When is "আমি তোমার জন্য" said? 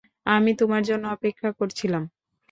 0.25-1.03